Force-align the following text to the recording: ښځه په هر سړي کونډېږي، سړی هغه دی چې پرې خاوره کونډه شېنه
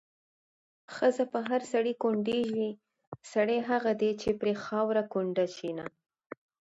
ښځه 0.95 1.23
په 1.33 1.39
هر 1.49 1.61
سړي 1.73 1.93
کونډېږي، 2.01 2.69
سړی 3.33 3.59
هغه 3.69 3.91
دی 4.01 4.11
چې 4.21 4.29
پرې 4.41 4.53
خاوره 4.63 5.03
کونډه 5.11 5.45
شېنه 5.55 5.85